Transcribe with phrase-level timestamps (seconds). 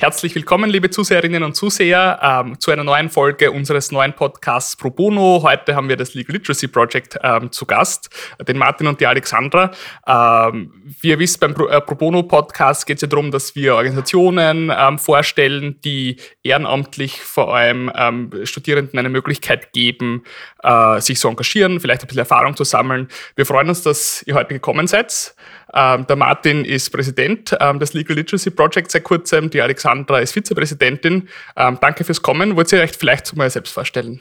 [0.00, 4.90] Herzlich willkommen, liebe Zuseherinnen und Zuseher, ähm, zu einer neuen Folge unseres neuen Podcasts Pro
[4.90, 5.40] Bono.
[5.42, 8.08] Heute haben wir das Legal Literacy Project ähm, zu Gast,
[8.46, 9.72] den Martin und die Alexandra.
[10.06, 13.56] Ähm, wie ihr wisst, beim Pro, äh, Pro Bono Podcast geht es ja darum, dass
[13.56, 20.22] wir Organisationen ähm, vorstellen, die ehrenamtlich vor allem ähm, Studierenden eine Möglichkeit geben,
[20.62, 23.08] äh, sich zu engagieren, vielleicht ein bisschen Erfahrung zu sammeln.
[23.34, 25.34] Wir freuen uns, dass ihr heute gekommen seid.
[25.74, 29.87] Ähm, der Martin ist Präsident des Legal Literacy Project seit kurzem, die Alexandra
[30.20, 31.28] ist Vizepräsidentin.
[31.56, 32.56] Ähm, danke fürs Kommen.
[32.56, 34.20] Wollt ihr euch vielleicht mal selbst vorstellen?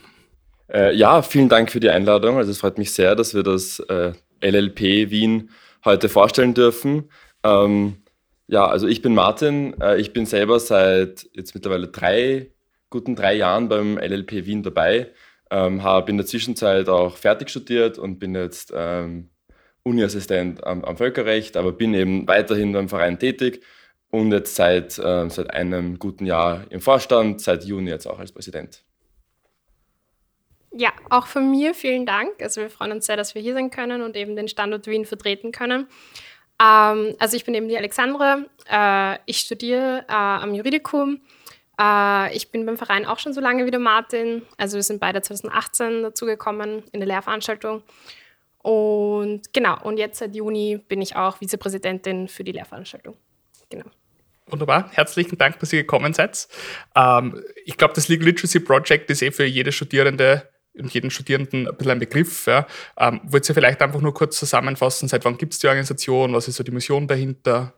[0.71, 2.37] Äh, ja, vielen Dank für die Einladung.
[2.37, 5.49] Also es freut mich sehr, dass wir das äh, LLP Wien
[5.85, 7.09] heute vorstellen dürfen.
[7.43, 7.97] Ähm,
[8.47, 9.79] ja, also ich bin Martin.
[9.81, 12.51] Äh, ich bin selber seit jetzt mittlerweile drei,
[12.89, 15.11] guten drei Jahren beim LLP Wien dabei.
[15.49, 19.29] Ähm, habe in der Zwischenzeit auch fertig studiert und bin jetzt ähm,
[19.83, 23.61] Uni-Assistent am, am, Völkerrecht, aber bin eben weiterhin beim Verein tätig
[24.11, 28.31] und jetzt seit, äh, seit einem guten Jahr im Vorstand, seit Juni jetzt auch als
[28.31, 28.83] Präsident.
[30.71, 32.41] Ja, auch von mir vielen Dank.
[32.41, 35.05] Also wir freuen uns sehr, dass wir hier sein können und eben den Standort Wien
[35.05, 35.87] vertreten können.
[36.61, 38.43] Ähm, also ich bin eben die Alexandra.
[38.69, 41.21] Äh, ich studiere äh, am Juridikum.
[41.79, 44.43] Äh, ich bin beim Verein auch schon so lange wie der Martin.
[44.57, 47.83] Also wir sind beide 2018 dazugekommen in der Lehrveranstaltung.
[48.61, 53.15] Und genau, und jetzt seit Juni bin ich auch Vizepräsidentin für die Lehrveranstaltung.
[53.69, 53.85] Genau.
[54.49, 56.47] Wunderbar, herzlichen Dank, dass ihr gekommen seid.
[56.95, 61.67] Ähm, ich glaube, das Legal Literacy Project ist eh für jede Studierende und jeden Studierenden
[61.67, 62.47] ein bisschen ein Begriff.
[62.47, 62.65] Ja.
[62.97, 66.47] Ähm, wollt ihr vielleicht einfach nur kurz zusammenfassen, seit wann gibt es die Organisation, was
[66.47, 67.73] ist so die Mission dahinter?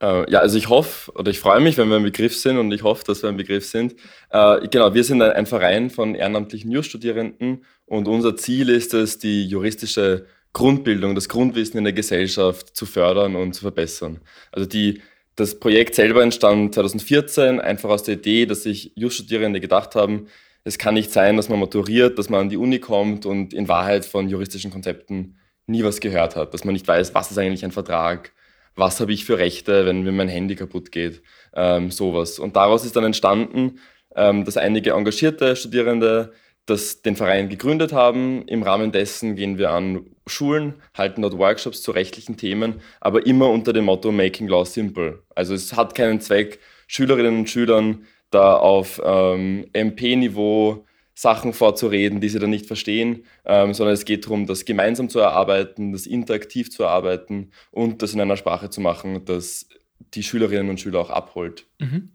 [0.00, 2.70] Äh, ja, also ich hoffe oder ich freue mich, wenn wir ein Begriff sind und
[2.72, 3.96] ich hoffe, dass wir ein Begriff sind.
[4.30, 9.46] Äh, genau, wir sind ein Verein von ehrenamtlichen Jurastudierenden und unser Ziel ist es, die
[9.46, 10.26] juristische
[10.58, 14.18] Grundbildung, das Grundwissen in der Gesellschaft zu fördern und zu verbessern.
[14.50, 15.00] Also die,
[15.36, 20.26] das Projekt selber entstand 2014 einfach aus der Idee, dass sich Jurastudierende gedacht haben,
[20.64, 23.68] es kann nicht sein, dass man maturiert, dass man an die Uni kommt und in
[23.68, 25.38] Wahrheit von juristischen Konzepten
[25.68, 28.32] nie was gehört hat, dass man nicht weiß, was ist eigentlich ein Vertrag,
[28.74, 31.22] was habe ich für Rechte, wenn mir mein Handy kaputt geht,
[31.54, 32.40] ähm, sowas.
[32.40, 33.78] Und daraus ist dann entstanden,
[34.16, 36.32] ähm, dass einige engagierte Studierende
[36.68, 38.46] das, den Verein gegründet haben.
[38.46, 43.48] Im Rahmen dessen gehen wir an Schulen, halten dort Workshops zu rechtlichen Themen, aber immer
[43.48, 45.22] unter dem Motto Making Law Simple.
[45.34, 50.84] Also es hat keinen Zweck, Schülerinnen und Schülern da auf ähm, MP-Niveau
[51.14, 55.18] Sachen vorzureden, die sie dann nicht verstehen, ähm, sondern es geht darum, das gemeinsam zu
[55.18, 59.68] erarbeiten, das interaktiv zu erarbeiten und das in einer Sprache zu machen, das
[60.14, 61.66] die Schülerinnen und Schüler auch abholt.
[61.80, 62.12] Mhm.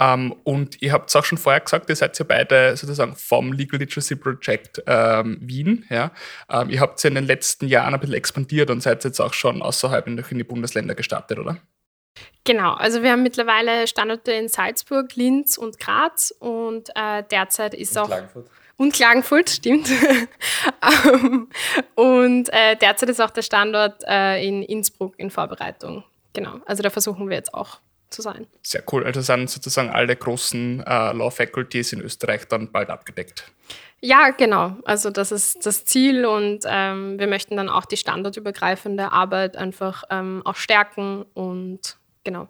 [0.00, 3.52] Ähm, und ihr habt es auch schon vorher gesagt, ihr seid ja beide sozusagen vom
[3.52, 5.84] Legal Literacy Project ähm, Wien.
[5.90, 6.10] Ja?
[6.50, 9.34] Ähm, ihr habt ja in den letzten Jahren ein bisschen expandiert und seid jetzt auch
[9.34, 11.58] schon außerhalb in die Bundesländer gestartet, oder?
[12.44, 17.96] Genau, also wir haben mittlerweile Standorte in Salzburg, Linz und Graz und äh, derzeit ist
[17.96, 18.06] und auch.
[18.06, 18.50] Klagenfurt.
[18.76, 19.88] Und Klagenfurt, stimmt.
[21.06, 21.48] Ähm,
[21.94, 26.04] und äh, derzeit ist auch der Standort äh, in Innsbruck in Vorbereitung.
[26.34, 27.80] Genau, also da versuchen wir jetzt auch
[28.14, 28.46] zu sein.
[28.62, 29.04] Sehr cool.
[29.04, 33.44] Also sind sozusagen alle großen äh, Law Faculties in Österreich dann bald abgedeckt.
[34.00, 34.76] Ja, genau.
[34.84, 40.04] Also das ist das Ziel und ähm, wir möchten dann auch die standardübergreifende Arbeit einfach
[40.10, 42.48] ähm, auch stärken und genau.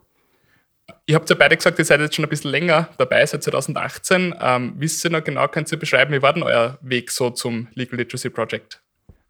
[1.06, 4.34] Ihr habt ja beide gesagt, ihr seid jetzt schon ein bisschen länger dabei, seit 2018.
[4.40, 7.68] Ähm, wisst ihr noch genau, könnt ihr beschreiben, wie war denn euer Weg so zum
[7.74, 8.83] Legal Literacy Project?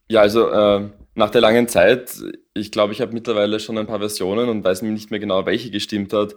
[0.09, 2.13] Ja, also äh, nach der langen Zeit,
[2.53, 5.71] ich glaube, ich habe mittlerweile schon ein paar Versionen und weiß nicht mehr genau, welche
[5.71, 6.35] gestimmt hat.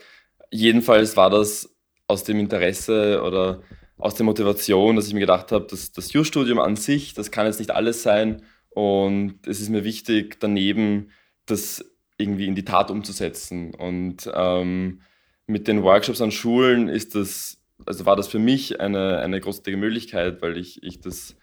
[0.51, 1.75] Jedenfalls war das
[2.07, 3.61] aus dem Interesse oder
[3.97, 7.47] aus der Motivation, dass ich mir gedacht habe, dass das Jurstudium an sich, das kann
[7.47, 11.11] jetzt nicht alles sein und es ist mir wichtig, daneben
[11.45, 11.83] das
[12.17, 13.73] irgendwie in die Tat umzusetzen.
[13.73, 15.01] Und ähm,
[15.47, 19.77] mit den Workshops an Schulen ist das, also war das für mich eine, eine großartige
[19.77, 21.35] Möglichkeit, weil ich, ich das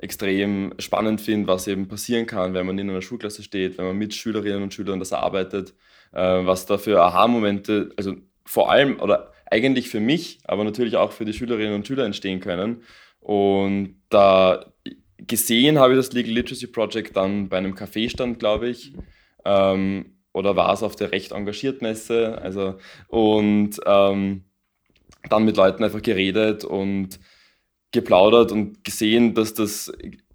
[0.00, 3.98] extrem spannend finde, was eben passieren kann, wenn man in einer Schulklasse steht, wenn man
[3.98, 5.74] mit Schülerinnen und Schülern das arbeitet,
[6.12, 8.14] äh, was da für Aha-Momente, also
[8.44, 12.40] vor allem oder eigentlich für mich, aber natürlich auch für die Schülerinnen und Schüler entstehen
[12.40, 12.82] können.
[13.20, 14.72] Und da
[15.18, 18.94] gesehen habe ich das Legal Literacy Project dann bei einem Kaffeestand, glaube ich.
[19.44, 22.38] Ähm, oder war es auf der Recht engagiert Messe.
[22.40, 22.76] Also,
[23.08, 24.44] und ähm,
[25.28, 27.20] dann mit Leuten einfach geredet und
[27.92, 29.92] geplaudert und gesehen, dass das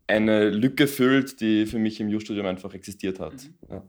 [0.08, 3.34] eine Lücke füllt, die für mich im U-Studium einfach existiert hat.
[3.34, 3.56] Mhm.
[3.70, 3.84] Ja.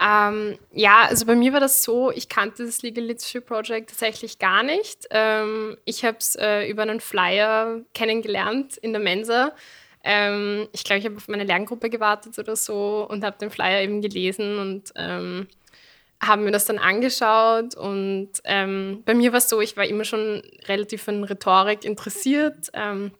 [0.00, 4.38] Ähm, ja, also bei mir war das so, ich kannte das Legal Literacy Project tatsächlich
[4.38, 5.08] gar nicht.
[5.10, 9.52] Ähm, ich habe es äh, über einen Flyer kennengelernt in der Mensa.
[10.04, 13.82] Ähm, ich glaube, ich habe auf meine Lerngruppe gewartet oder so und habe den Flyer
[13.82, 15.48] eben gelesen und ähm,
[16.20, 20.04] haben mir das dann angeschaut und ähm, bei mir war es so, ich war immer
[20.04, 22.70] schon relativ in Rhetorik interessiert.
[22.72, 23.12] Ähm,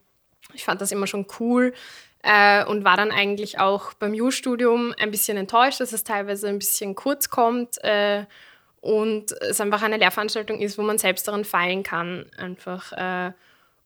[0.52, 1.74] ich fand das immer schon cool
[2.22, 6.58] äh, und war dann eigentlich auch beim U-Studium ein bisschen enttäuscht, dass es teilweise ein
[6.58, 8.24] bisschen kurz kommt äh,
[8.80, 12.26] und es einfach eine Lehrveranstaltung ist, wo man selbst daran feilen kann.
[12.36, 12.92] Einfach.
[12.92, 13.32] Äh,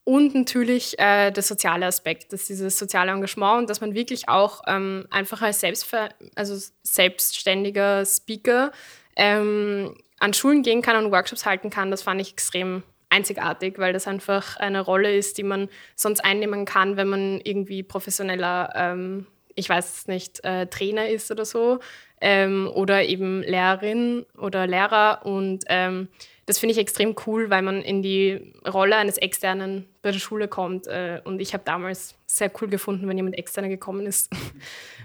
[0.05, 4.63] und natürlich äh, der soziale Aspekt, dass dieses soziale Engagement und dass man wirklich auch
[4.67, 8.73] ähm, einfach als Selbstver also selbstständiger Speaker
[9.17, 13.93] ähm, an Schulen gehen kann und Workshops halten kann, das fand ich extrem einzigartig, weil
[13.93, 19.27] das einfach eine Rolle ist, die man sonst einnehmen kann, wenn man irgendwie professioneller, ähm,
[19.55, 21.81] ich weiß nicht, äh, Trainer ist oder so
[22.21, 26.09] ähm, oder eben Lehrerin oder Lehrer und ähm,
[26.47, 30.49] das finde ich extrem cool, weil man in die Rolle eines Externen bei der Schule
[30.49, 30.89] kommt.
[30.89, 34.31] Äh, und ich habe damals sehr cool gefunden, wenn jemand Externer gekommen ist.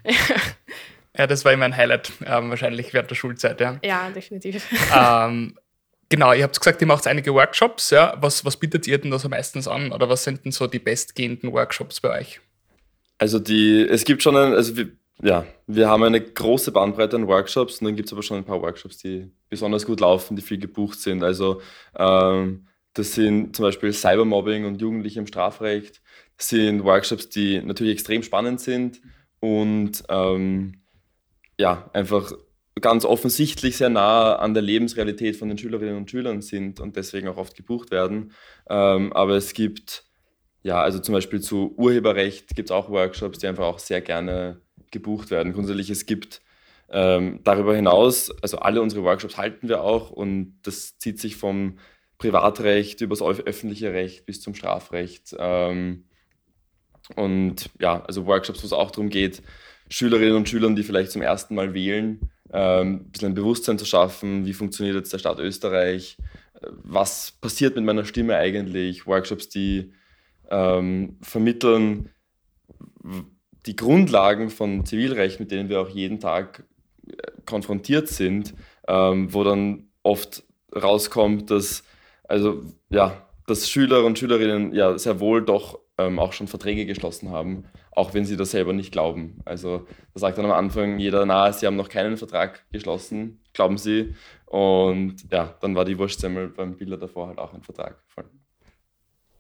[1.17, 3.59] ja, das war immer ein Highlight, ähm, wahrscheinlich während der Schulzeit.
[3.59, 4.65] Ja, ja definitiv.
[4.95, 5.57] Ähm,
[6.09, 7.89] genau, ihr habt gesagt, ihr macht einige Workshops.
[7.89, 8.15] Ja?
[8.21, 9.91] Was, was bietet ihr denn da so meistens an?
[9.91, 12.39] Oder was sind denn so die bestgehenden Workshops bei euch?
[13.17, 14.89] Also die, es gibt schon ein, also wir,
[15.23, 18.45] ja, wir haben eine große Bandbreite an Workshops und dann gibt es aber schon ein
[18.45, 21.23] paar Workshops, die besonders gut laufen, die viel gebucht sind.
[21.23, 21.61] Also
[21.97, 26.01] ähm, das sind zum Beispiel Cybermobbing und Jugendliche im Strafrecht.
[26.37, 29.01] Das sind Workshops, die natürlich extrem spannend sind
[29.39, 30.81] und ähm,
[31.59, 32.31] ja, einfach
[32.81, 37.27] ganz offensichtlich sehr nah an der Lebensrealität von den Schülerinnen und Schülern sind und deswegen
[37.27, 38.33] auch oft gebucht werden.
[38.69, 40.03] Ähm, aber es gibt,
[40.63, 44.61] ja, also zum Beispiel zu Urheberrecht gibt es auch Workshops, die einfach auch sehr gerne
[44.91, 45.53] gebucht werden.
[45.53, 46.41] Grundsätzlich, es gibt
[46.89, 51.79] ähm, darüber hinaus, also alle unsere Workshops halten wir auch und das zieht sich vom
[52.17, 55.35] Privatrecht über das öffentliche Recht bis zum Strafrecht.
[55.37, 56.05] Ähm,
[57.15, 59.41] und ja, also Workshops, wo es auch darum geht,
[59.89, 63.85] Schülerinnen und Schülern, die vielleicht zum ersten Mal wählen, ähm, ein bisschen ein Bewusstsein zu
[63.85, 66.17] schaffen, wie funktioniert jetzt der Staat Österreich,
[66.61, 69.93] was passiert mit meiner Stimme eigentlich, Workshops, die
[70.49, 72.09] ähm, vermitteln,
[73.65, 76.63] die Grundlagen von Zivilrecht, mit denen wir auch jeden Tag
[77.07, 77.13] äh,
[77.45, 78.53] konfrontiert sind,
[78.87, 80.43] ähm, wo dann oft
[80.73, 81.83] rauskommt, dass
[82.27, 87.29] also ja, dass Schüler und Schülerinnen ja sehr wohl doch ähm, auch schon Verträge geschlossen
[87.29, 87.65] haben,
[87.97, 89.39] auch wenn sie das selber nicht glauben.
[89.43, 93.79] Also da sagt dann am Anfang jeder, na, sie haben noch keinen Vertrag geschlossen, glauben
[93.79, 94.13] sie.
[94.45, 98.03] Und ja, dann war die Wurstsemmel beim Bilder davor halt auch ein Vertrag.
[98.05, 98.25] Voll.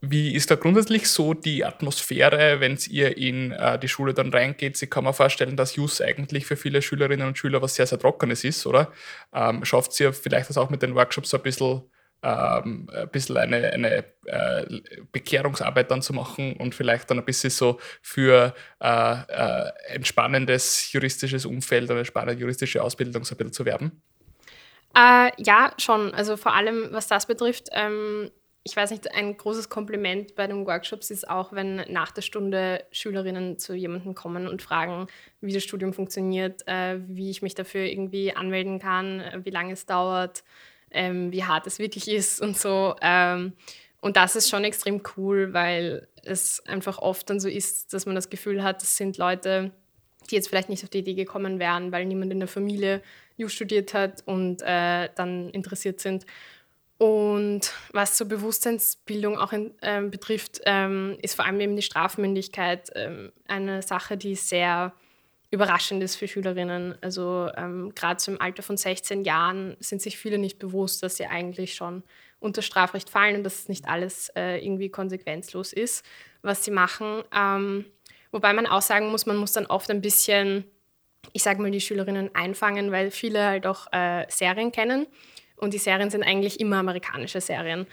[0.01, 4.75] Wie ist da grundsätzlich so die Atmosphäre, wenn ihr in äh, die Schule dann reingeht?
[4.75, 7.99] Sie kann man vorstellen, dass JUS eigentlich für viele Schülerinnen und Schüler was sehr, sehr
[7.99, 8.91] Trockenes ist, oder?
[9.33, 11.83] Ähm, schafft ihr vielleicht das auch mit den Workshops so ein bisschen,
[12.23, 14.65] ähm, ein bisschen eine, eine äh,
[15.11, 21.45] Bekehrungsarbeit dann zu machen und vielleicht dann ein bisschen so für äh, äh entspannendes juristisches
[21.45, 24.01] Umfeld oder spannende juristische Ausbildung so ein bisschen zu werben?
[24.95, 26.13] Äh, ja, schon.
[26.13, 28.31] Also vor allem, was das betrifft, ähm
[28.67, 32.83] ich weiß nicht, ein großes Kompliment bei den Workshops ist auch, wenn nach der Stunde
[32.91, 35.07] Schülerinnen zu jemandem kommen und fragen,
[35.39, 39.71] wie das Studium funktioniert, äh, wie ich mich dafür irgendwie anmelden kann, äh, wie lange
[39.71, 40.43] es dauert,
[40.91, 42.95] ähm, wie hart es wirklich ist und so.
[43.01, 43.53] Ähm,
[44.01, 48.15] und das ist schon extrem cool, weil es einfach oft dann so ist, dass man
[48.15, 49.71] das Gefühl hat, das sind Leute,
[50.29, 53.01] die jetzt vielleicht nicht auf die Idee gekommen wären, weil niemand in der Familie
[53.37, 56.25] Just studiert hat und äh, dann interessiert sind.
[56.97, 62.89] Und was zur Bewusstseinsbildung auch in, ähm, betrifft, ähm, ist vor allem eben die Strafmündigkeit
[62.95, 64.93] ähm, eine Sache, die sehr
[65.49, 66.95] überraschend ist für Schülerinnen.
[67.01, 71.25] Also ähm, gerade im Alter von 16 Jahren sind sich viele nicht bewusst, dass sie
[71.25, 72.03] eigentlich schon
[72.39, 76.05] unter Strafrecht fallen und dass nicht alles äh, irgendwie konsequenzlos ist,
[76.41, 77.23] was sie machen.
[77.35, 77.85] Ähm,
[78.31, 80.65] wobei man auch sagen muss, man muss dann oft ein bisschen,
[81.33, 85.07] ich sage mal, die Schülerinnen einfangen, weil viele halt auch äh, Serien kennen
[85.55, 87.87] und die Serien sind eigentlich immer amerikanische Serien.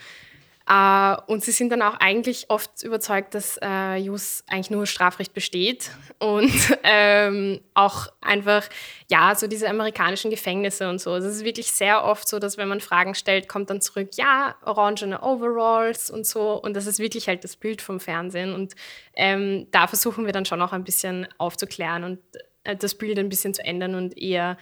[0.67, 5.31] Uh, und sie sind dann auch eigentlich oft überzeugt, dass äh, JUS eigentlich nur Strafrecht
[5.31, 6.51] besteht und
[6.83, 8.67] ähm, auch einfach,
[9.07, 11.11] ja, so diese amerikanischen Gefängnisse und so.
[11.11, 14.09] Also es ist wirklich sehr oft so, dass wenn man Fragen stellt, kommt dann zurück,
[14.15, 16.59] ja, orangene Overalls und so.
[16.59, 18.55] Und das ist wirklich halt das Bild vom Fernsehen.
[18.55, 18.73] Und
[19.13, 22.19] ähm, da versuchen wir dann schon auch ein bisschen aufzuklären und
[22.63, 24.57] äh, das Bild ein bisschen zu ändern und eher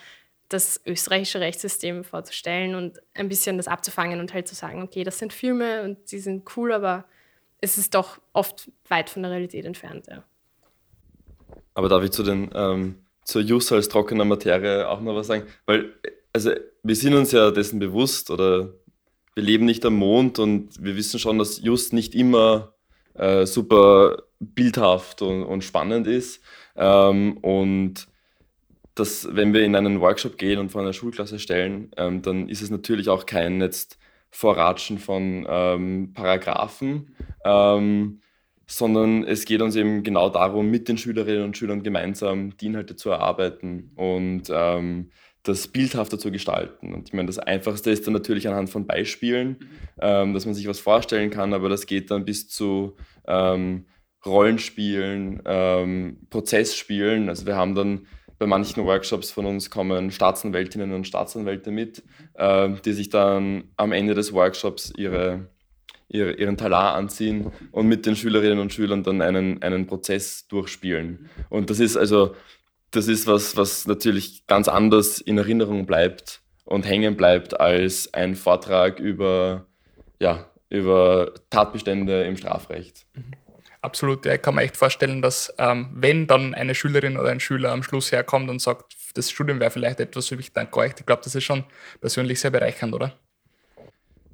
[0.49, 5.17] das österreichische Rechtssystem vorzustellen und ein bisschen das abzufangen und halt zu sagen, okay, das
[5.17, 7.05] sind Filme und sie sind cool, aber
[7.61, 10.07] es ist doch oft weit von der Realität entfernt.
[10.07, 10.23] Ja.
[11.73, 12.95] Aber darf ich zu den ähm,
[13.25, 15.45] zur Jus als trockener Materie auch noch was sagen?
[15.65, 15.93] Weil,
[16.33, 16.51] also
[16.83, 18.73] wir sind uns ja dessen bewusst oder
[19.35, 22.73] wir leben nicht am Mond und wir wissen schon, dass Just nicht immer
[23.15, 26.41] äh, super bildhaft und, und spannend ist.
[26.75, 28.07] Ähm, und
[28.95, 32.61] dass wenn wir in einen Workshop gehen und vor einer Schulklasse stellen, ähm, dann ist
[32.61, 33.97] es natürlich auch kein jetzt
[34.29, 38.21] Vorratschen von ähm, Paragraphen, ähm,
[38.65, 42.95] sondern es geht uns eben genau darum, mit den Schülerinnen und Schülern gemeinsam die Inhalte
[42.95, 45.11] zu erarbeiten und ähm,
[45.43, 46.93] das bildhafter zu gestalten.
[46.93, 49.57] Und ich meine, das Einfachste ist dann natürlich anhand von Beispielen,
[49.99, 52.95] ähm, dass man sich was vorstellen kann, aber das geht dann bis zu
[53.27, 53.85] ähm,
[54.25, 57.27] Rollenspielen, ähm, Prozessspielen.
[57.27, 58.07] Also wir haben dann
[58.43, 63.93] bei manchen Workshops von uns kommen Staatsanwältinnen und Staatsanwälte mit, äh, die sich dann am
[63.93, 65.47] Ende des Workshops ihre,
[66.09, 71.29] ihre, ihren Talar anziehen und mit den Schülerinnen und Schülern dann einen, einen Prozess durchspielen.
[71.49, 72.35] Und das ist also
[72.91, 78.35] das ist was, was natürlich ganz anders in Erinnerung bleibt und hängen bleibt als ein
[78.35, 79.67] Vortrag über,
[80.19, 83.05] ja, über Tatbestände im Strafrecht.
[83.83, 87.41] Absolut, ja, ich kann mir echt vorstellen, dass ähm, wenn dann eine Schülerin oder ein
[87.41, 90.93] Schüler am Schluss herkommt und sagt, das Studium wäre vielleicht etwas für mich, danke euch,
[90.97, 91.65] ich glaube, das ist schon
[91.99, 93.19] persönlich sehr bereichernd, oder?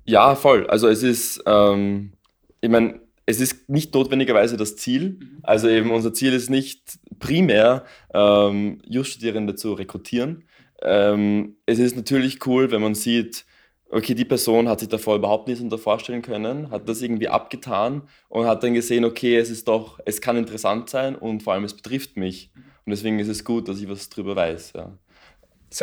[0.06, 0.68] Ja, voll.
[0.68, 2.13] Also es ist, ähm,
[2.62, 5.20] ich meine, es ist nicht notwendigerweise das Ziel.
[5.41, 10.44] Also eben unser Ziel ist nicht primär, ähm, Just-Studierende zu rekrutieren.
[10.84, 13.46] Ähm, es ist natürlich cool, wenn man sieht,
[13.89, 18.03] okay, die Person hat sich davor überhaupt nichts unter vorstellen können, hat das irgendwie abgetan
[18.29, 21.63] und hat dann gesehen, okay, es ist doch, es kann interessant sein und vor allem
[21.63, 22.51] es betrifft mich.
[22.86, 24.74] Und deswegen ist es gut, dass ich was drüber weiß.
[24.75, 24.98] Ja.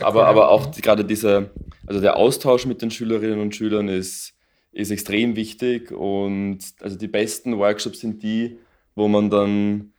[0.02, 1.50] Aber, cool, aber auch die, gerade diese,
[1.86, 4.34] also der Austausch mit den Schülerinnen und Schülern ist,
[4.72, 8.58] ist extrem wichtig und also die besten Workshops sind die,
[8.94, 9.92] wo man dann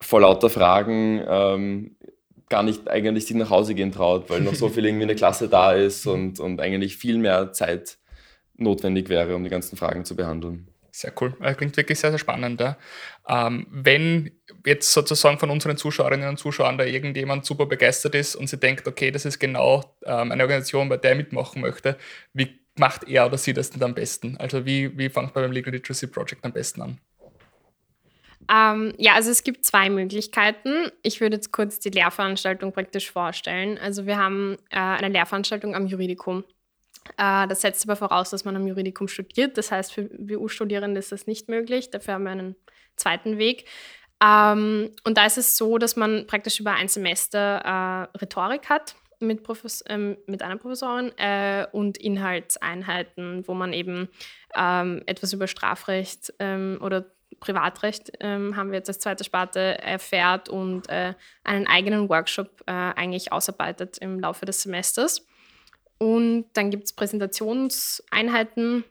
[0.00, 1.95] vor lauter Fragen ähm,
[2.48, 5.16] gar nicht eigentlich sich nach Hause gehen traut, weil noch so viel irgendwie in der
[5.16, 7.98] Klasse da ist und, und eigentlich viel mehr Zeit
[8.56, 10.68] notwendig wäre, um die ganzen Fragen zu behandeln.
[10.96, 11.34] Sehr cool.
[11.58, 12.58] Klingt wirklich sehr, sehr spannend.
[12.58, 12.78] Ja.
[13.28, 14.30] Ähm, wenn
[14.64, 18.88] jetzt sozusagen von unseren Zuschauerinnen und Zuschauern da irgendjemand super begeistert ist und sie denkt,
[18.88, 21.98] okay, das ist genau ähm, eine Organisation, bei der ich mitmachen möchte,
[22.32, 24.38] wie macht er oder sie das denn am besten?
[24.38, 26.98] Also wie, wie fängt man beim Legal Literacy Project am besten an?
[28.52, 30.90] Ähm, ja, also es gibt zwei Möglichkeiten.
[31.02, 33.78] Ich würde jetzt kurz die Lehrveranstaltung praktisch vorstellen.
[33.78, 36.44] Also wir haben äh, eine Lehrveranstaltung am Juridikum.
[37.16, 39.58] Äh, das setzt aber voraus, dass man am Juridikum studiert.
[39.58, 41.90] Das heißt, für WU-Studierende ist das nicht möglich.
[41.90, 42.56] Dafür haben wir einen
[42.96, 43.66] zweiten Weg.
[44.22, 48.96] Ähm, und da ist es so, dass man praktisch über ein Semester äh, Rhetorik hat
[49.20, 54.08] mit, Profes ähm, mit einer Professorin äh, und Inhaltseinheiten, wo man eben
[54.54, 60.48] ähm, etwas über Strafrecht ähm, oder Privatrecht ähm, haben wir jetzt als zweite Sparte erfährt
[60.48, 61.14] und äh,
[61.44, 65.26] einen eigenen Workshop äh, eigentlich ausarbeitet im Laufe des Semesters.
[65.98, 68.84] Und dann gibt es Präsentationseinheiten,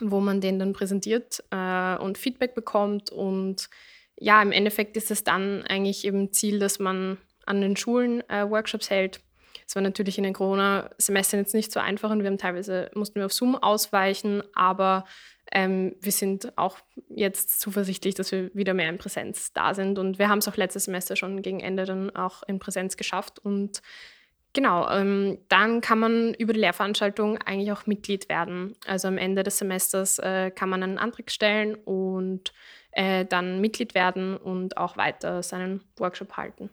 [0.00, 3.10] wo man den dann präsentiert äh, und Feedback bekommt.
[3.10, 3.68] Und
[4.18, 8.48] ja, im Endeffekt ist es dann eigentlich eben Ziel, dass man an den Schulen äh,
[8.48, 9.20] Workshops hält
[9.66, 13.16] es war natürlich in den Corona-Semestern jetzt nicht so einfach und wir haben teilweise, mussten
[13.16, 15.04] wir auf Zoom ausweichen, aber
[15.52, 19.98] ähm, wir sind auch jetzt zuversichtlich, dass wir wieder mehr in Präsenz da sind.
[19.98, 23.38] Und wir haben es auch letztes Semester schon gegen Ende dann auch in Präsenz geschafft.
[23.38, 23.80] Und
[24.52, 28.74] genau, ähm, dann kann man über die Lehrveranstaltung eigentlich auch Mitglied werden.
[28.86, 32.52] Also am Ende des Semesters äh, kann man einen Antrag stellen und
[32.92, 36.70] äh, dann Mitglied werden und auch weiter seinen Workshop halten.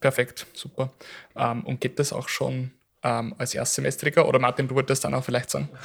[0.00, 0.92] Perfekt, super.
[1.34, 2.70] Ähm, und geht das auch schon
[3.04, 4.26] ähm, als Erstsemestriger?
[4.26, 5.68] Oder Martin, du wolltest dann auch vielleicht sagen?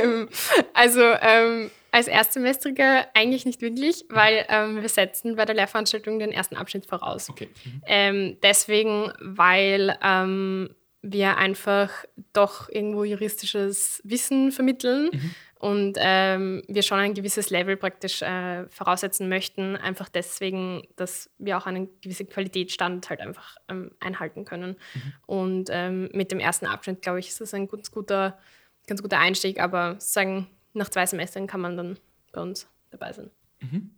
[0.00, 0.28] Ähm,
[0.74, 6.32] also ähm, als Erstsemestriger eigentlich nicht wirklich, weil ähm, wir setzen bei der Lehrveranstaltung den
[6.32, 7.30] ersten Abschnitt voraus.
[7.30, 7.48] Okay.
[7.64, 7.82] Mhm.
[7.86, 11.90] Ähm, deswegen, weil ähm, wir einfach
[12.32, 15.10] doch irgendwo juristisches Wissen vermitteln.
[15.12, 21.30] Mhm und ähm, wir schon ein gewisses Level praktisch äh, voraussetzen möchten, einfach deswegen, dass
[21.38, 24.76] wir auch einen gewissen Qualitätsstand halt einfach ähm, einhalten können.
[24.94, 25.12] Mhm.
[25.26, 28.38] Und ähm, mit dem ersten Abschnitt, glaube ich, ist das ein ganz guter,
[28.86, 31.98] ganz guter Einstieg, aber sagen, nach zwei Semestern kann man dann
[32.32, 33.30] bei uns dabei sein.
[33.60, 33.90] Mhm.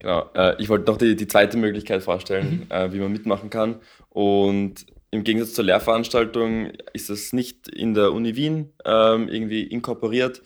[0.00, 2.72] Genau, äh, ich wollte noch die, die zweite Möglichkeit vorstellen, mhm.
[2.72, 3.80] äh, wie man mitmachen kann.
[4.08, 10.42] Und im Gegensatz zur Lehrveranstaltung ist das nicht in der Uni Wien ähm, irgendwie inkorporiert.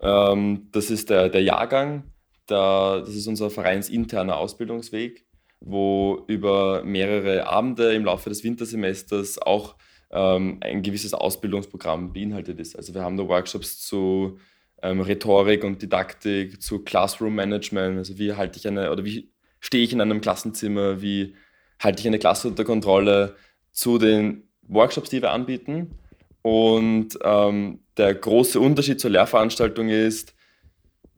[0.00, 2.04] Ähm, das ist der, der Jahrgang,
[2.48, 5.26] der, das ist unser vereinsinterner Ausbildungsweg,
[5.60, 9.76] wo über mehrere Abende im Laufe des Wintersemesters auch
[10.10, 12.76] ähm, ein gewisses Ausbildungsprogramm beinhaltet ist.
[12.76, 14.38] Also wir haben da Workshops zu
[14.82, 19.84] ähm, Rhetorik und Didaktik, zu Classroom Management, also wie halte ich eine oder wie stehe
[19.84, 21.34] ich in einem Klassenzimmer, wie
[21.80, 23.36] halte ich eine Klasse unter Kontrolle,
[23.78, 25.94] zu den Workshops, die wir anbieten.
[26.42, 30.34] Und ähm, der große Unterschied zur Lehrveranstaltung ist,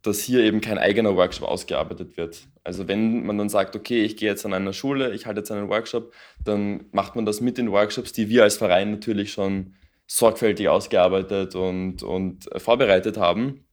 [0.02, 2.48] dass hier eben kein eigener Workshop ausgearbeitet wird.
[2.62, 5.50] Also wenn man dann sagt, okay, ich gehe jetzt an einer Schule, ich halte jetzt
[5.50, 6.12] einen Workshop,
[6.44, 9.74] dann macht man das mit den Workshops, die wir als Verein natürlich schon
[10.06, 13.64] sorgfältig ausgearbeitet und, und vorbereitet haben.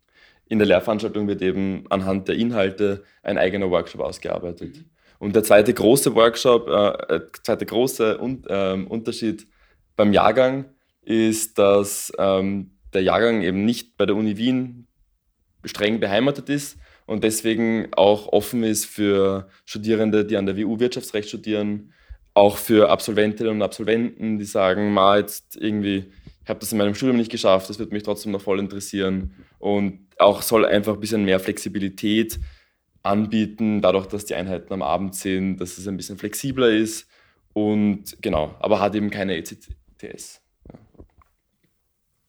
[0.47, 4.85] In der Lehrveranstaltung wird eben anhand der Inhalte ein eigener Workshop ausgearbeitet.
[5.19, 9.47] Und der zweite große Workshop, äh, äh zweite große Un äh, Unterschied
[9.95, 10.65] beim Jahrgang
[11.01, 14.87] ist, dass ähm, der Jahrgang eben nicht bei der Uni Wien
[15.65, 21.29] streng beheimatet ist und deswegen auch offen ist für Studierende, die an der WU Wirtschaftsrecht
[21.29, 21.93] studieren,
[22.33, 26.11] auch für Absolventinnen und Absolventen, die sagen, ma, jetzt irgendwie,
[26.43, 29.33] ich habe das in meinem Studium nicht geschafft, das wird mich trotzdem noch voll interessieren.
[29.57, 32.39] Und auch soll einfach ein bisschen mehr Flexibilität
[33.07, 37.07] anbieten, dadurch, dass die Einheiten am Abend sind, dass es ein bisschen flexibler ist
[37.53, 40.41] und genau, aber hat eben keine ECTS.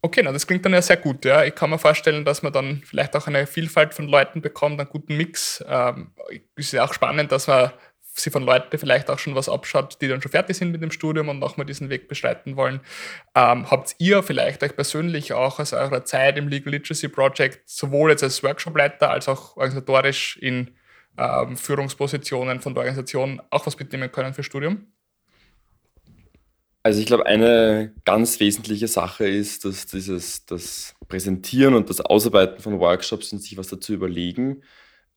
[0.01, 1.25] Okay, na, das klingt dann ja sehr gut.
[1.25, 1.45] Ja.
[1.45, 4.89] Ich kann mir vorstellen, dass man dann vielleicht auch eine Vielfalt von Leuten bekommt, einen
[4.89, 5.63] guten Mix.
[5.69, 6.13] Ähm,
[6.55, 7.73] ist ja auch spannend, dass man
[8.19, 10.91] sie von Leuten vielleicht auch schon was abschaut, die dann schon fertig sind mit dem
[10.91, 12.81] Studium und nochmal diesen Weg bestreiten wollen.
[13.35, 18.11] Ähm, habt ihr vielleicht euch persönlich auch aus eurer Zeit im Legal Literacy Project sowohl
[18.11, 20.71] jetzt als Workshopleiter als auch organisatorisch in
[21.19, 24.87] ähm, Führungspositionen von der Organisation auch was mitnehmen können für Studium?
[26.83, 32.63] Also ich glaube, eine ganz wesentliche Sache ist, dass dieses das Präsentieren und das Ausarbeiten
[32.63, 34.63] von Workshops und sich was dazu überlegen,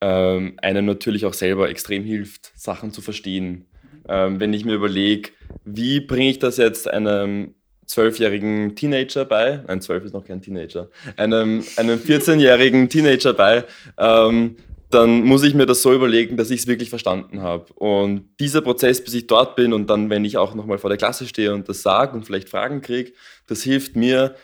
[0.02, 3.66] ähm, einem natürlich auch selber extrem hilft, Sachen zu verstehen.
[4.10, 5.30] Ähm, wenn ich mir überlege,
[5.64, 7.54] wie bringe ich das jetzt einem
[7.86, 13.66] zwölfjährigen Teenager bei, nein, zwölf ist noch kein Teenager, einem, einem 14-jährigen Teenager bei,
[13.98, 14.56] ähm,
[14.90, 17.72] dann muss ich mir das so überlegen, dass ich es wirklich verstanden habe.
[17.74, 20.98] Und dieser Prozess, bis ich dort bin und dann, wenn ich auch nochmal vor der
[20.98, 23.14] Klasse stehe und das sage und vielleicht Fragen kriege,
[23.48, 24.36] das hilft mir,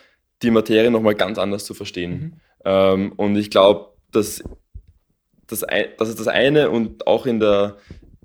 [0.42, 2.12] die Materie nochmal ganz anders zu verstehen.
[2.12, 2.32] Mhm.
[2.64, 4.42] Ähm, und ich glaube, dass,
[5.48, 5.64] das,
[5.98, 7.76] das ist das eine und auch in der,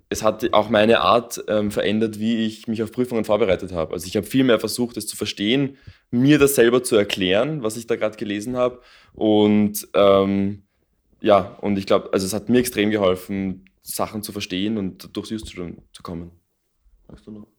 [0.09, 3.93] es hat auch meine Art ähm, verändert, wie ich mich auf Prüfungen vorbereitet habe.
[3.93, 5.77] Also ich habe viel mehr versucht, es zu verstehen,
[6.11, 8.79] mir das selber zu erklären, was ich da gerade gelesen habe
[9.13, 10.63] und ähm,
[11.21, 15.31] ja, und ich glaube, also es hat mir extrem geholfen, Sachen zu verstehen und durchs
[15.31, 16.31] Use zu kommen.
[17.07, 17.52] Magst du noch?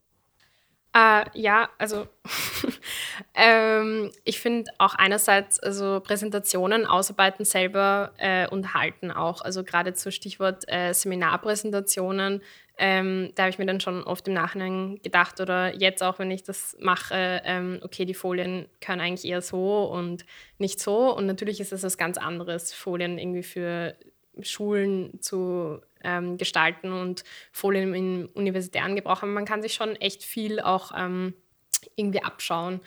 [0.97, 2.07] Uh, ja, also
[3.35, 9.41] ähm, ich finde auch einerseits also Präsentationen ausarbeiten selber äh, und halten auch.
[9.41, 12.43] Also gerade zu Stichwort äh, Seminarpräsentationen
[12.77, 16.31] ähm, da habe ich mir dann schon oft im Nachhinein gedacht oder jetzt auch, wenn
[16.31, 20.25] ich das mache, ähm, okay, die Folien können eigentlich eher so und
[20.59, 21.15] nicht so.
[21.15, 23.95] Und natürlich ist es was ganz anderes, Folien irgendwie für
[24.43, 29.23] Schulen zu ähm, gestalten und Folien im universitären Gebrauch.
[29.23, 31.35] Aber man kann sich schon echt viel auch ähm,
[31.97, 32.81] irgendwie abschauen.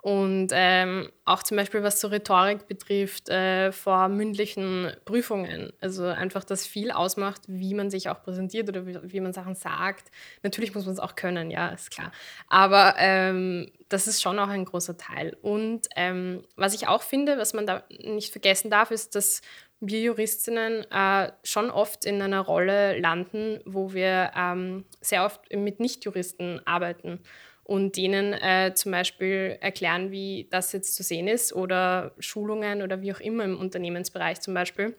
[0.00, 5.72] Und ähm, auch zum Beispiel, was so Rhetorik betrifft, äh, vor mündlichen Prüfungen.
[5.80, 9.56] Also einfach, dass viel ausmacht, wie man sich auch präsentiert oder wie, wie man Sachen
[9.56, 10.12] sagt.
[10.44, 12.12] Natürlich muss man es auch können, ja, ist klar.
[12.46, 15.36] Aber ähm, das ist schon auch ein großer Teil.
[15.42, 19.42] Und ähm, was ich auch finde, was man da nicht vergessen darf, ist, dass
[19.80, 25.80] wir Juristinnen äh, schon oft in einer Rolle landen, wo wir ähm, sehr oft mit
[25.80, 27.20] Nichtjuristen arbeiten
[27.62, 33.02] und denen äh, zum Beispiel erklären, wie das jetzt zu sehen ist oder Schulungen oder
[33.02, 34.96] wie auch immer im Unternehmensbereich zum Beispiel.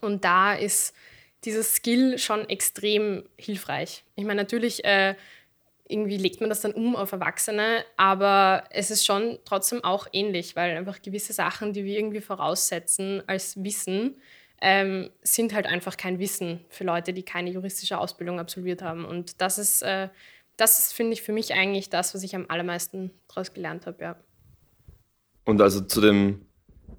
[0.00, 0.94] Und da ist
[1.44, 4.04] dieses Skill schon extrem hilfreich.
[4.16, 5.14] Ich meine, natürlich äh,
[5.88, 10.56] irgendwie legt man das dann um auf Erwachsene, aber es ist schon trotzdem auch ähnlich,
[10.56, 14.16] weil einfach gewisse Sachen, die wir irgendwie voraussetzen als Wissen,
[14.60, 19.04] ähm, sind halt einfach kein Wissen für Leute, die keine juristische Ausbildung absolviert haben.
[19.04, 20.08] Und das ist äh,
[20.56, 24.02] das ist, finde ich, für mich eigentlich das, was ich am allermeisten daraus gelernt habe,
[24.02, 24.16] ja.
[25.44, 26.46] Und also zu dem,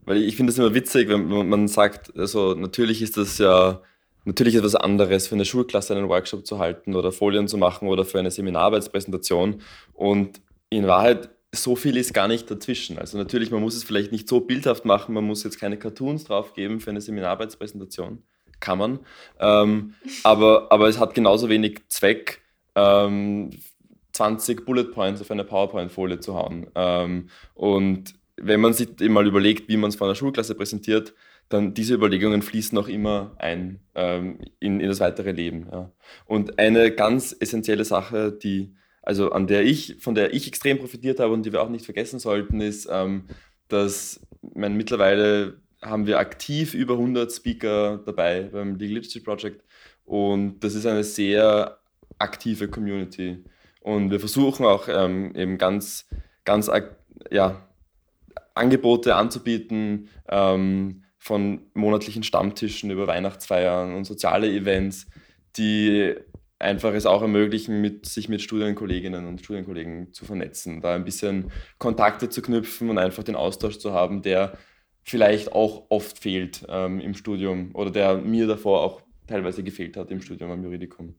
[0.05, 3.81] weil ich finde es immer witzig, wenn man sagt, also natürlich ist das ja
[4.27, 8.05] natürlich etwas anderes, für eine Schulklasse einen Workshop zu halten oder Folien zu machen oder
[8.05, 9.61] für eine Seminararbeitspräsentation.
[9.93, 12.99] Und in Wahrheit, so viel ist gar nicht dazwischen.
[12.99, 16.25] Also natürlich, man muss es vielleicht nicht so bildhaft machen, man muss jetzt keine Cartoons
[16.25, 18.21] draufgeben für eine Seminararbeitspräsentation.
[18.59, 18.99] Kann man.
[19.39, 22.41] Ähm, aber, aber es hat genauso wenig Zweck,
[22.75, 23.51] ähm,
[24.11, 26.67] 20 Bullet Points auf eine PowerPoint-Folie zu hauen.
[26.75, 31.13] Ähm, und wenn man sich mal überlegt, wie man es vor einer Schulklasse präsentiert,
[31.49, 35.67] dann diese Überlegungen fließen auch immer ein ähm, in, in das weitere Leben.
[35.71, 35.91] Ja.
[36.25, 41.19] Und eine ganz essentielle Sache, die, also an der ich, von der ich extrem profitiert
[41.19, 43.27] habe und die wir auch nicht vergessen sollten, ist, ähm,
[43.69, 49.63] dass mein, mittlerweile haben wir aktiv über 100 Speaker dabei beim Legal Literacy Project
[50.07, 51.79] und das ist eine sehr
[52.17, 53.43] aktive Community.
[53.81, 56.07] Und wir versuchen auch ähm, eben ganz,
[56.45, 56.71] ganz
[57.29, 57.67] ja,
[58.53, 65.07] Angebote anzubieten, ähm, von monatlichen Stammtischen über Weihnachtsfeiern und soziale Events,
[65.57, 66.15] die
[66.57, 71.51] einfach es auch ermöglichen, mit, sich mit Studienkolleginnen und Studienkollegen zu vernetzen, da ein bisschen
[71.79, 74.57] Kontakte zu knüpfen und einfach den Austausch zu haben, der
[75.03, 80.09] vielleicht auch oft fehlt ähm, im Studium oder der mir davor auch teilweise gefehlt hat
[80.11, 81.15] im Studium am Juridikum.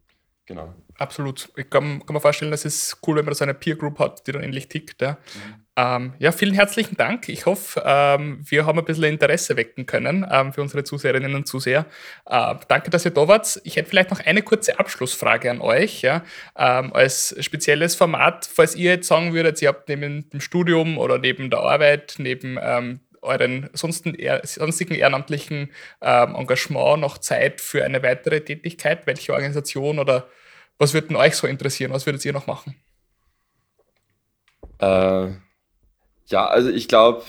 [0.48, 0.74] Genau.
[0.96, 1.50] Absolut.
[1.56, 4.26] Ich kann, kann mir vorstellen, dass es cool, wenn man so eine Peer Group hat,
[4.26, 5.02] die dann ähnlich tickt.
[5.02, 5.64] Ja, mhm.
[5.76, 7.28] ähm, ja vielen herzlichen Dank.
[7.28, 11.46] Ich hoffe, ähm, wir haben ein bisschen Interesse wecken können ähm, für unsere Zuseherinnen und
[11.46, 11.84] Zuseher.
[12.24, 13.60] Äh, danke, dass ihr da wart.
[13.64, 16.00] Ich hätte vielleicht noch eine kurze Abschlussfrage an euch.
[16.00, 16.24] Ja,
[16.56, 21.18] ähm, als spezielles Format, falls ihr jetzt sagen würdet, ihr habt neben dem Studium oder
[21.18, 28.40] neben der Arbeit, neben ähm, euren sonstigen, ehrenamtlichen ähm, Engagement noch Zeit für eine weitere
[28.40, 29.06] Tätigkeit?
[29.06, 30.28] Welche Organisation oder
[30.78, 31.92] was würde euch so interessieren?
[31.92, 32.76] Was würdet ihr noch machen?
[34.78, 35.32] Äh,
[36.26, 37.24] ja, also ich glaube,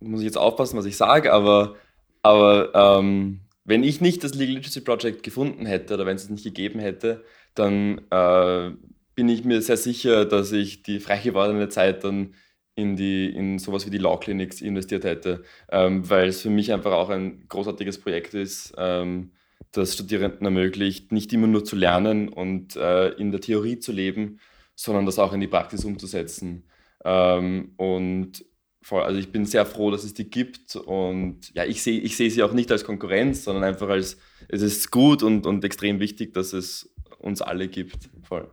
[0.00, 1.76] muss ich jetzt aufpassen, was ich sage, aber,
[2.22, 6.30] aber ähm, wenn ich nicht das Legal Literacy Project gefunden hätte oder wenn es es
[6.30, 8.70] nicht gegeben hätte, dann äh,
[9.14, 12.34] bin ich mir sehr sicher, dass ich die frei gewordene Zeit dann
[12.80, 16.72] in, die, in sowas wie die Law Clinics investiert hätte, ähm, weil es für mich
[16.72, 19.32] einfach auch ein großartiges Projekt ist, ähm,
[19.72, 24.40] das Studierenden ermöglicht, nicht immer nur zu lernen und äh, in der Theorie zu leben,
[24.74, 26.64] sondern das auch in die Praxis umzusetzen.
[27.04, 28.44] Ähm, und
[28.82, 32.16] voll, also ich bin sehr froh, dass es die gibt und ja, ich sehe ich
[32.16, 36.00] seh sie auch nicht als Konkurrenz, sondern einfach als, es ist gut und, und extrem
[36.00, 38.10] wichtig, dass es uns alle gibt.
[38.22, 38.50] Voll.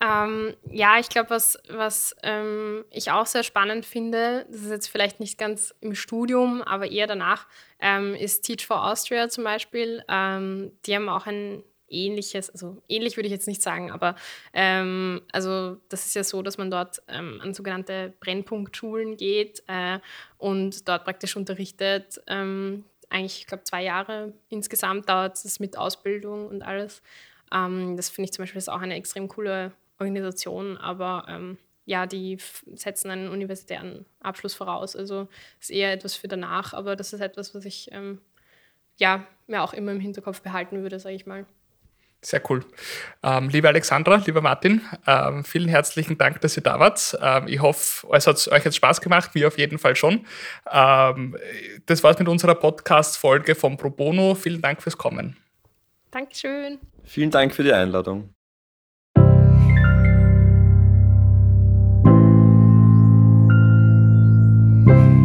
[0.00, 4.88] Ähm, ja, ich glaube, was, was ähm, ich auch sehr spannend finde, das ist jetzt
[4.88, 7.46] vielleicht nicht ganz im Studium, aber eher danach,
[7.80, 10.02] ähm, ist Teach for Austria zum Beispiel.
[10.08, 14.16] Ähm, die haben auch ein ähnliches, also ähnlich würde ich jetzt nicht sagen, aber
[14.52, 20.00] ähm, also das ist ja so, dass man dort ähm, an sogenannte Brennpunktschulen geht äh,
[20.36, 22.20] und dort praktisch unterrichtet.
[22.26, 27.02] eigentlich, ich glaube, zwei Jahre insgesamt dauert es mit Ausbildung und alles.
[27.50, 32.38] das finde ich zum Beispiel ist auch eine extrem coole Organisation, aber ähm, ja, die
[32.74, 34.96] setzen einen universitären Abschluss voraus.
[34.96, 35.28] Also
[35.60, 38.20] ist eher etwas für danach, aber das ist etwas, was ich ähm,
[38.96, 41.46] ja, mir auch immer im Hinterkopf behalten würde, sage ich mal.
[42.22, 42.64] Sehr cool.
[43.22, 47.16] Ähm, liebe Alexandra, lieber Martin, ähm, vielen herzlichen Dank, dass ihr da wart.
[47.22, 50.26] Ähm, ich hoffe, es hat euch jetzt Spaß gemacht, mir auf jeden Fall schon.
[50.68, 51.36] Ähm,
[51.84, 54.34] das war's mit unserer Podcast-Folge von Pro Bono.
[54.34, 55.36] Vielen Dank fürs Kommen.
[56.10, 56.78] Dankeschön.
[57.04, 58.35] Vielen Dank für die Einladung.
[64.86, 65.15] Bye.